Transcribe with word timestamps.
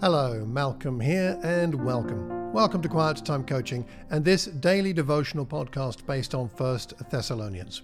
Hello, 0.00 0.44
Malcolm 0.46 1.00
here, 1.00 1.36
and 1.42 1.74
welcome. 1.84 2.52
Welcome 2.52 2.80
to 2.82 2.88
Quiet 2.88 3.16
Time 3.24 3.44
Coaching 3.44 3.84
and 4.10 4.24
this 4.24 4.44
daily 4.44 4.92
devotional 4.92 5.44
podcast 5.44 6.06
based 6.06 6.36
on 6.36 6.46
1 6.46 6.80
Thessalonians. 7.10 7.82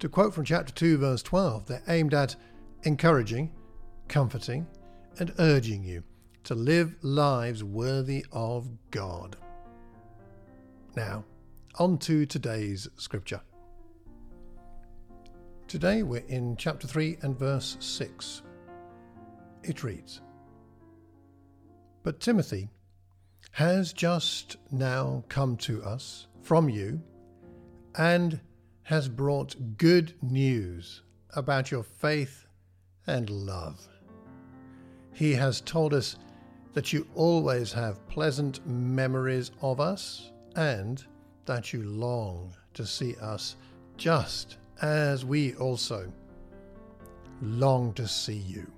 To 0.00 0.08
quote 0.08 0.34
from 0.34 0.44
chapter 0.44 0.72
2, 0.72 0.98
verse 0.98 1.22
12, 1.22 1.66
they're 1.66 1.82
aimed 1.86 2.14
at 2.14 2.34
encouraging, 2.82 3.52
comforting, 4.08 4.66
and 5.20 5.32
urging 5.38 5.84
you 5.84 6.02
to 6.42 6.56
live 6.56 6.96
lives 7.02 7.62
worthy 7.62 8.26
of 8.32 8.68
God. 8.90 9.36
Now, 10.96 11.24
on 11.78 11.96
to 11.98 12.26
today's 12.26 12.88
scripture. 12.96 13.40
Today 15.68 16.02
we're 16.02 16.24
in 16.26 16.56
chapter 16.56 16.88
3 16.88 17.18
and 17.22 17.38
verse 17.38 17.76
6. 17.78 18.42
It 19.62 19.84
reads 19.84 20.22
But 22.06 22.20
Timothy 22.20 22.68
has 23.50 23.92
just 23.92 24.58
now 24.70 25.24
come 25.28 25.56
to 25.56 25.82
us 25.82 26.28
from 26.40 26.68
you 26.68 27.02
and 27.96 28.38
has 28.84 29.08
brought 29.08 29.76
good 29.76 30.14
news 30.22 31.02
about 31.34 31.72
your 31.72 31.82
faith 31.82 32.46
and 33.08 33.28
love. 33.28 33.88
He 35.14 35.32
has 35.32 35.60
told 35.60 35.92
us 35.92 36.14
that 36.74 36.92
you 36.92 37.08
always 37.16 37.72
have 37.72 38.06
pleasant 38.06 38.64
memories 38.64 39.50
of 39.60 39.80
us 39.80 40.30
and 40.54 41.04
that 41.46 41.72
you 41.72 41.82
long 41.82 42.54
to 42.74 42.86
see 42.86 43.16
us 43.16 43.56
just 43.96 44.58
as 44.80 45.24
we 45.24 45.56
also 45.56 46.12
long 47.42 47.92
to 47.94 48.06
see 48.06 48.36
you. 48.36 48.75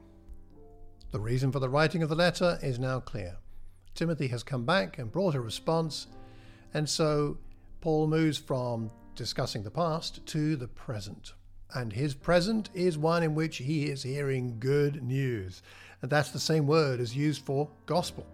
The 1.10 1.20
reason 1.20 1.52
for 1.52 1.58
the 1.58 1.70
writing 1.70 2.02
of 2.02 2.10
the 2.10 2.14
letter 2.14 2.58
is 2.62 2.78
now 2.78 3.00
clear. 3.00 3.38
Timothy 3.94 4.26
has 4.28 4.42
come 4.42 4.66
back 4.66 4.98
and 4.98 5.10
brought 5.10 5.34
a 5.34 5.40
response, 5.40 6.06
and 6.74 6.86
so 6.86 7.38
Paul 7.80 8.08
moves 8.08 8.36
from 8.36 8.90
discussing 9.14 9.62
the 9.62 9.70
past 9.70 10.24
to 10.26 10.54
the 10.54 10.68
present. 10.68 11.32
And 11.74 11.92
his 11.94 12.14
present 12.14 12.68
is 12.74 12.98
one 12.98 13.22
in 13.22 13.34
which 13.34 13.56
he 13.56 13.84
is 13.86 14.02
hearing 14.02 14.58
good 14.58 15.02
news. 15.02 15.62
And 16.02 16.10
that's 16.10 16.30
the 16.30 16.38
same 16.38 16.66
word 16.66 17.00
as 17.00 17.16
used 17.16 17.42
for 17.42 17.68
gospel. 17.86 18.26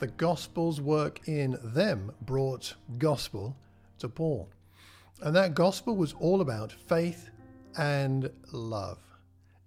The 0.00 0.08
gospel's 0.08 0.80
work 0.80 1.28
in 1.28 1.58
them 1.62 2.12
brought 2.22 2.74
gospel 2.98 3.56
to 4.00 4.08
Paul. 4.08 4.48
And 5.22 5.36
that 5.36 5.54
gospel 5.54 5.96
was 5.96 6.14
all 6.14 6.40
about 6.40 6.72
faith 6.72 7.30
and 7.76 8.30
love. 8.52 8.98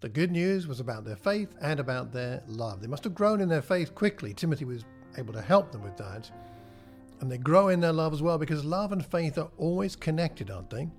The 0.04 0.10
good 0.10 0.34
news 0.34 0.68
was 0.68 0.82
about 0.82 1.06
their 1.06 1.16
faith 1.16 1.56
and 1.62 1.80
about 1.80 2.12
their 2.12 2.44
love. 2.46 2.82
They 2.82 2.88
must 2.88 3.06
have 3.06 3.16
grown 3.16 3.40
in 3.40 3.48
their 3.48 3.62
faith 3.62 3.96
quickly. 3.96 4.34
Timothy 4.34 4.66
was 4.66 4.84
able 5.18 5.32
to 5.32 5.42
help 5.42 5.72
them 5.72 5.82
with 5.82 5.96
that. 5.96 6.30
And 7.22 7.32
they 7.32 7.38
grow 7.38 7.70
in 7.70 7.80
their 7.80 7.94
love 7.94 8.12
as 8.12 8.22
well 8.22 8.38
because 8.38 8.66
love 8.66 8.92
and 8.92 9.06
faith 9.06 9.38
are 9.38 9.50
always 9.58 9.96
connected, 9.96 10.52
aren't 10.52 10.70
they? 10.70 10.90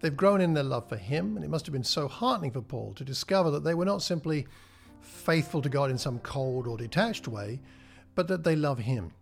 They've 0.00 0.14
grown 0.14 0.42
in 0.42 0.52
their 0.52 0.64
love 0.64 0.86
for 0.86 0.98
him, 0.98 1.34
and 1.34 1.42
it 1.42 1.48
must 1.48 1.64
have 1.64 1.72
been 1.72 1.82
so 1.82 2.08
heartening 2.08 2.50
for 2.50 2.60
Paul 2.60 2.92
to 2.96 3.04
discover 3.04 3.50
that 3.52 3.64
they 3.64 3.72
were 3.72 3.86
not 3.86 4.02
simply 4.02 4.46
faithful 5.00 5.62
to 5.62 5.70
God 5.70 5.90
in 5.90 5.96
some 5.96 6.18
cold 6.18 6.66
or 6.66 6.76
detached 6.76 7.26
way, 7.26 7.58
but 8.14 8.28
that 8.28 8.44
they 8.44 8.54
love 8.54 8.80
him. 8.80 9.14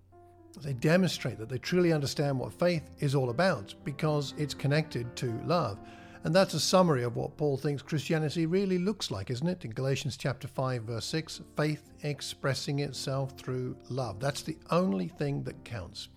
They 0.61 0.73
demonstrate 0.73 1.39
that 1.39 1.49
they 1.49 1.59
truly 1.59 1.93
understand 1.93 2.37
what 2.37 2.53
faith 2.53 2.91
is 2.99 3.15
all 3.15 3.31
about 3.31 3.77
because 3.85 4.35
it's 4.37 4.55
connected 4.55 5.15
to 5.19 5.41
love. 5.47 5.79
And 6.25 6.35
that's 6.35 6.55
a 6.55 6.61
summary 6.61 7.05
of 7.05 7.17
what 7.17 7.37
Paul 7.37 7.57
thinks 7.57 7.83
Christianity 7.83 8.47
really 8.47 8.79
looks 8.79 9.11
like, 9.11 9.31
isn't 9.31 9.47
it? 9.47 9.65
In 9.65 9.71
Galatians 9.71 10.17
chapter 10.17 10.49
5 10.49 10.83
verse 10.83 11.05
6, 11.07 11.41
faith 11.57 11.91
expressing 12.03 12.81
itself 12.81 13.39
through 13.39 13.77
love. 13.89 14.21
That's 14.21 14.43
the 14.43 14.57
only 14.71 15.09
thing 15.09 15.45
that 15.45 15.65
counts. 15.65 16.09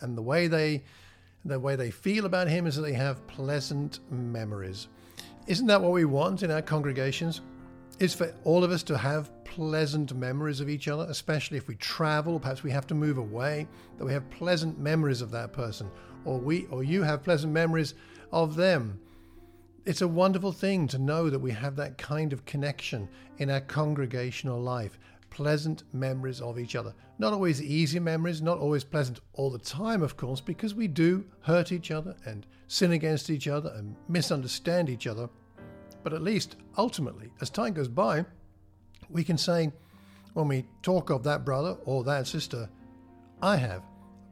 And 0.00 0.16
the 0.16 0.22
way 0.22 0.46
they 0.46 0.82
the 1.44 1.58
way 1.58 1.74
they 1.74 1.90
feel 1.90 2.24
about 2.24 2.46
him 2.46 2.66
is 2.68 2.76
that 2.76 2.82
they 2.82 2.92
have 2.92 3.26
pleasant 3.26 3.98
memories. 4.10 4.86
Isn't 5.48 5.66
that 5.66 5.82
what 5.82 5.90
we 5.90 6.04
want 6.04 6.44
in 6.44 6.52
our 6.52 6.62
congregations? 6.62 7.40
is 8.02 8.14
for 8.14 8.34
all 8.44 8.64
of 8.64 8.72
us 8.72 8.82
to 8.82 8.98
have 8.98 9.30
pleasant 9.44 10.12
memories 10.14 10.60
of 10.60 10.68
each 10.68 10.88
other, 10.88 11.06
especially 11.08 11.56
if 11.56 11.68
we 11.68 11.76
travel, 11.76 12.40
perhaps 12.40 12.62
we 12.62 12.70
have 12.70 12.86
to 12.86 12.94
move 12.94 13.18
away, 13.18 13.68
that 13.96 14.04
we 14.04 14.12
have 14.12 14.28
pleasant 14.30 14.78
memories 14.78 15.20
of 15.20 15.30
that 15.30 15.52
person, 15.52 15.88
or 16.24 16.38
we 16.38 16.66
or 16.66 16.82
you 16.82 17.02
have 17.02 17.22
pleasant 17.22 17.52
memories 17.52 17.94
of 18.32 18.56
them. 18.56 18.98
It's 19.84 20.00
a 20.00 20.06
wonderful 20.06 20.52
thing 20.52 20.86
to 20.88 20.98
know 20.98 21.28
that 21.28 21.40
we 21.40 21.50
have 21.50 21.74
that 21.74 21.98
kind 21.98 22.32
of 22.32 22.44
connection 22.44 23.08
in 23.38 23.50
our 23.50 23.60
congregational 23.60 24.60
life. 24.60 24.96
Pleasant 25.28 25.82
memories 25.92 26.40
of 26.40 26.56
each 26.56 26.76
other. 26.76 26.94
Not 27.18 27.32
always 27.32 27.60
easy 27.60 27.98
memories, 27.98 28.40
not 28.40 28.58
always 28.58 28.84
pleasant 28.84 29.18
all 29.32 29.50
the 29.50 29.58
time, 29.58 30.00
of 30.00 30.16
course, 30.16 30.40
because 30.40 30.72
we 30.72 30.86
do 30.86 31.24
hurt 31.40 31.72
each 31.72 31.90
other 31.90 32.14
and 32.26 32.46
sin 32.68 32.92
against 32.92 33.28
each 33.28 33.48
other 33.48 33.72
and 33.74 33.96
misunderstand 34.08 34.88
each 34.88 35.08
other. 35.08 35.28
But 36.04 36.12
at 36.12 36.22
least 36.22 36.56
ultimately, 36.78 37.32
as 37.40 37.50
time 37.50 37.72
goes 37.72 37.88
by, 37.88 38.24
we 39.10 39.24
can 39.24 39.36
say, 39.36 39.72
when 40.34 40.46
we 40.46 40.64
talk 40.82 41.10
of 41.10 41.24
that 41.24 41.44
brother 41.44 41.76
or 41.86 42.04
that 42.04 42.28
sister, 42.28 42.68
I 43.42 43.56
have 43.56 43.82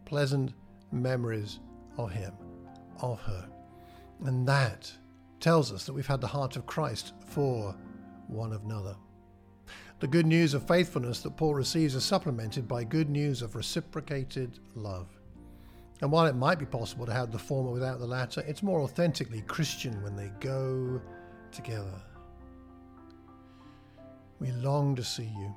pleasant 0.05 0.53
memories 0.93 1.59
of 1.97 2.13
him, 2.13 2.35
of 3.03 3.21
her. 3.23 3.49
And 4.25 4.47
that 4.47 4.93
tells 5.41 5.73
us 5.73 5.85
that 5.87 5.93
we've 5.93 6.07
had 6.07 6.21
the 6.21 6.27
heart 6.27 6.57
of 6.57 6.67
Christ 6.67 7.13
for 7.27 7.75
one 8.29 8.53
another. 8.53 8.97
The 10.01 10.07
good 10.07 10.27
news 10.27 10.55
of 10.55 10.67
faithfulness 10.67 11.21
that 11.21 11.37
Paul 11.37 11.55
receives 11.55 11.95
is 11.95 12.05
supplemented 12.05 12.67
by 12.67 12.85
good 12.85 13.11
news 13.11 13.43
of 13.43 13.55
reciprocated 13.55 14.59
love. 14.75 15.09
And 16.01 16.11
while 16.11 16.27
it 16.27 16.35
might 16.35 16.59
be 16.59 16.65
possible 16.65 17.05
to 17.05 17.13
have 17.13 17.31
the 17.31 17.39
former 17.39 17.71
without 17.71 17.99
the 17.99 18.07
latter, 18.07 18.43
it's 18.47 18.63
more 18.63 18.81
authentically 18.81 19.43
Christian 19.43 20.03
when 20.03 20.17
they 20.17 20.31
go 20.41 21.01
together. 21.53 22.01
We 24.39 24.53
long 24.53 24.97
to 24.97 25.05
see 25.05 25.31
you. 25.39 25.55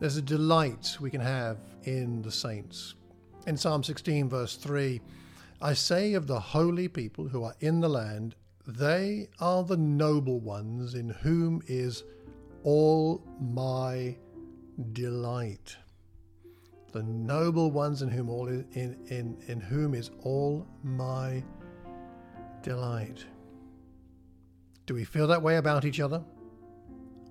There's 0.00 0.16
a 0.16 0.22
delight 0.22 0.96
we 1.00 1.10
can 1.10 1.20
have 1.20 1.58
in 1.84 2.22
the 2.22 2.32
saints. 2.32 2.94
In 3.46 3.56
Psalm 3.56 3.82
16, 3.82 4.30
verse 4.30 4.56
3, 4.56 5.00
I 5.60 5.72
say 5.72 6.14
of 6.14 6.26
the 6.26 6.40
holy 6.40 6.88
people 6.88 7.28
who 7.28 7.42
are 7.44 7.54
in 7.60 7.80
the 7.80 7.88
land, 7.88 8.34
they 8.66 9.28
are 9.40 9.64
the 9.64 9.76
noble 9.76 10.40
ones 10.40 10.94
in 10.94 11.08
whom 11.08 11.62
is 11.66 12.04
all 12.62 13.22
my 13.40 14.16
delight. 14.92 15.76
The 16.92 17.02
noble 17.02 17.70
ones 17.70 18.02
in 18.02 18.08
whom 18.08 18.28
all 18.28 18.48
in, 18.48 18.66
in, 19.08 19.36
in 19.46 19.60
whom 19.60 19.94
is 19.94 20.10
all 20.22 20.66
my 20.82 21.42
delight. 22.62 23.24
Do 24.86 24.94
we 24.94 25.04
feel 25.04 25.26
that 25.28 25.42
way 25.42 25.56
about 25.56 25.84
each 25.84 26.00
other? 26.00 26.22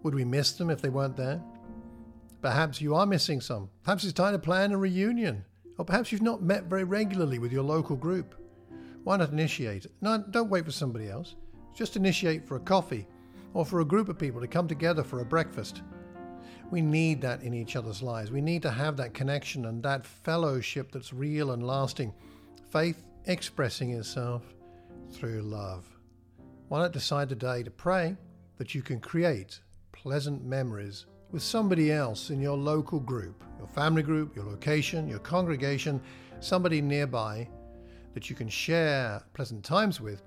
Would 0.03 0.16
we 0.16 0.25
miss 0.25 0.53
them 0.53 0.69
if 0.69 0.81
they 0.81 0.90
weren't 0.90 1.18
there? 1.18 1.41
Perhaps 2.41 2.81
you 2.81 2.96
are 2.96 3.06
missing 3.06 3.41
some. 3.41 3.69
Perhaps 3.84 4.03
it's 4.03 4.14
time 4.14 4.34
to 4.34 4.40
plan 4.40 4.72
a 4.72 4.78
reunion. 4.78 5.46
Or 5.78 5.86
perhaps 5.86 6.12
you've 6.12 6.22
not 6.22 6.41
met 6.41 6.66
very 6.66 6.84
regularly 6.84 7.40
with 7.40 7.52
your 7.52 7.63
local 7.63 7.96
group. 7.96 8.36
Why 9.03 9.18
not 9.18 9.31
initiate? 9.31 9.86
No, 10.02 10.18
don't 10.18 10.50
wait 10.50 10.66
for 10.66 10.72
somebody 10.72 11.09
else. 11.09 11.36
Just 11.75 11.96
initiate 11.96 12.47
for 12.47 12.56
a 12.56 12.62
coffee 12.62 13.08
or 13.53 13.66
for 13.66 13.81
a 13.81 13.85
group 13.85 14.09
of 14.09 14.18
people 14.18 14.41
to 14.41 14.47
come 14.47 14.68
together 14.68 15.03
for 15.03 15.22
a 15.22 15.25
breakfast. 15.25 15.81
We 16.72 16.81
need 16.81 17.22
that 17.22 17.44
in 17.44 17.53
each 17.53 17.75
other's 17.75 18.02
lives. 18.02 18.31
We 18.31 18.41
need 18.41 18.62
to 18.64 18.72
have 18.72 18.97
that 18.97 19.14
connection 19.14 19.66
and 19.66 19.84
that 19.84 20.06
fellowship 20.06 20.91
that's 20.91 21.14
real 21.14 21.52
and 21.52 21.66
lasting. 21.66 22.14
Faith 22.72 23.03
expressing 23.25 23.91
itself 23.91 24.44
through 25.12 25.41
love. 25.41 25.85
Why 26.68 26.80
not 26.80 26.94
decide 26.94 27.30
today 27.30 27.64
to 27.64 27.72
pray 27.72 28.17
that 28.58 28.73
you 28.73 28.82
can 28.82 28.99
create 28.99 29.59
pleasant 29.91 30.44
memories 30.44 31.05
with 31.35 31.43
somebody 31.43 31.91
else 31.91 32.29
in 32.29 32.40
your 32.40 32.55
local 32.55 32.97
group, 32.97 33.43
your 33.58 33.67
family 33.67 34.02
group, 34.02 34.34
your 34.37 34.46
location, 34.46 35.05
your 35.05 35.20
congregation, 35.20 35.99
somebody 36.40 36.82
nearby 36.82 37.46
that 38.14 38.29
you 38.29 38.35
can 38.37 38.47
share 38.47 39.22
pleasant 39.34 39.61
times 39.61 39.99
with 39.99 40.22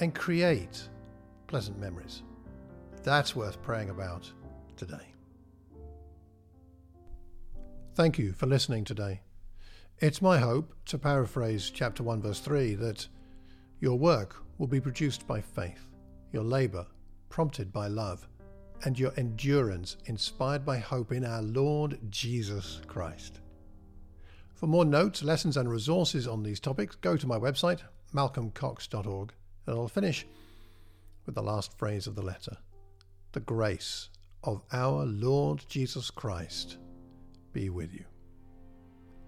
and 0.00 0.14
create 0.14 0.88
pleasant 1.46 1.78
memories. 1.78 2.22
That's 3.02 3.36
worth 3.36 3.60
praying 3.60 3.90
about 3.90 4.32
today. 4.78 5.06
Thank 7.94 8.18
you 8.18 8.32
for 8.32 8.46
listening 8.46 8.84
today. 8.84 9.20
It's 9.98 10.22
my 10.22 10.38
hope, 10.38 10.72
to 10.86 10.96
paraphrase 10.96 11.68
chapter 11.68 12.02
1, 12.02 12.22
verse 12.22 12.40
3, 12.40 12.76
that 12.76 13.06
your 13.78 13.98
work 13.98 14.36
will 14.56 14.68
be 14.68 14.80
produced 14.80 15.26
by 15.26 15.42
faith, 15.42 15.90
your 16.32 16.44
labour 16.44 16.86
prompted 17.28 17.74
by 17.74 17.88
love, 17.88 18.26
and 18.84 18.98
your 18.98 19.12
endurance 19.16 19.96
inspired 20.06 20.64
by 20.64 20.78
hope 20.78 21.12
in 21.12 21.24
our 21.24 21.42
Lord 21.42 21.98
Jesus 22.10 22.80
Christ. 22.86 23.40
For 24.54 24.66
more 24.66 24.84
notes, 24.84 25.22
lessons, 25.22 25.56
and 25.56 25.70
resources 25.70 26.26
on 26.26 26.42
these 26.42 26.60
topics, 26.60 26.96
go 26.96 27.16
to 27.16 27.26
my 27.26 27.38
website, 27.38 27.80
malcolmcox.org, 28.14 29.32
and 29.66 29.76
I'll 29.76 29.88
finish 29.88 30.26
with 31.26 31.34
the 31.34 31.42
last 31.42 31.76
phrase 31.78 32.06
of 32.06 32.14
the 32.14 32.22
letter 32.22 32.56
The 33.32 33.40
grace 33.40 34.08
of 34.44 34.62
our 34.72 35.04
Lord 35.04 35.64
Jesus 35.68 36.10
Christ 36.10 36.78
be 37.52 37.68
with 37.68 37.92
you. 37.92 38.04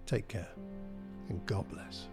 Take 0.05 0.27
care 0.27 0.49
and 1.29 1.45
God 1.45 1.65
bless. 1.69 2.07